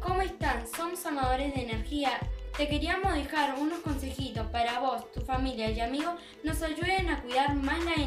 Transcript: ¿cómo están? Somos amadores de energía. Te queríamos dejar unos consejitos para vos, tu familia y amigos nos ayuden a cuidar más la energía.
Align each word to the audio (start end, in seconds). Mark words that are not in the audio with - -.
¿cómo 0.00 0.22
están? 0.22 0.66
Somos 0.66 1.04
amadores 1.06 1.54
de 1.54 1.62
energía. 1.62 2.18
Te 2.56 2.68
queríamos 2.68 3.14
dejar 3.14 3.58
unos 3.58 3.80
consejitos 3.80 4.46
para 4.48 4.78
vos, 4.78 5.10
tu 5.12 5.20
familia 5.20 5.70
y 5.70 5.80
amigos 5.80 6.14
nos 6.42 6.62
ayuden 6.62 7.08
a 7.10 7.20
cuidar 7.20 7.54
más 7.56 7.84
la 7.84 7.94
energía. 7.94 8.03